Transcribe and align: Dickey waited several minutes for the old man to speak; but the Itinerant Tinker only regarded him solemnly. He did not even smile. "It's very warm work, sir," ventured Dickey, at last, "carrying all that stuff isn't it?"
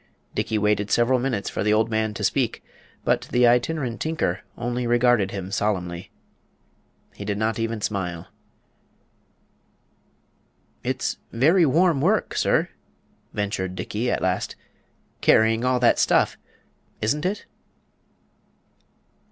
Dickey 0.33 0.57
waited 0.57 0.89
several 0.89 1.19
minutes 1.19 1.47
for 1.47 1.63
the 1.63 1.71
old 1.73 1.87
man 1.91 2.11
to 2.15 2.23
speak; 2.23 2.63
but 3.03 3.27
the 3.29 3.45
Itinerant 3.45 4.01
Tinker 4.01 4.39
only 4.57 4.87
regarded 4.87 5.29
him 5.29 5.51
solemnly. 5.51 6.09
He 7.13 7.23
did 7.23 7.37
not 7.37 7.59
even 7.59 7.81
smile. 7.81 8.25
"It's 10.83 11.17
very 11.31 11.67
warm 11.67 12.01
work, 12.01 12.35
sir," 12.35 12.69
ventured 13.31 13.75
Dickey, 13.75 14.09
at 14.09 14.23
last, 14.23 14.55
"carrying 15.21 15.63
all 15.63 15.79
that 15.79 15.99
stuff 15.99 16.35
isn't 16.99 17.23
it?" 17.27 17.45